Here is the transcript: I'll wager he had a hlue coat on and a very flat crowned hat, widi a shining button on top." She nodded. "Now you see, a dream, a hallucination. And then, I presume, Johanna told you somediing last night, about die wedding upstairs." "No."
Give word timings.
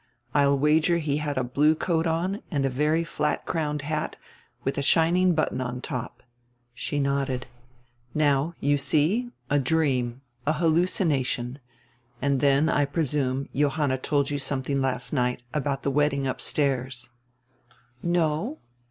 I'll 0.33 0.57
wager 0.57 0.97
he 0.97 1.17
had 1.17 1.37
a 1.37 1.43
hlue 1.43 1.77
coat 1.77 2.07
on 2.07 2.41
and 2.49 2.65
a 2.65 2.71
very 2.71 3.03
flat 3.03 3.45
crowned 3.45 3.83
hat, 3.83 4.15
widi 4.65 4.79
a 4.79 4.81
shining 4.81 5.35
button 5.35 5.61
on 5.61 5.79
top." 5.79 6.23
She 6.73 6.99
nodded. 6.99 7.45
"Now 8.15 8.55
you 8.59 8.79
see, 8.79 9.29
a 9.51 9.59
dream, 9.59 10.21
a 10.47 10.53
hallucination. 10.53 11.59
And 12.19 12.39
then, 12.41 12.67
I 12.67 12.83
presume, 12.83 13.47
Johanna 13.55 13.99
told 13.99 14.31
you 14.31 14.39
somediing 14.39 14.81
last 14.81 15.13
night, 15.13 15.43
about 15.53 15.83
die 15.83 15.89
wedding 15.91 16.25
upstairs." 16.25 17.07
"No." 18.01 18.57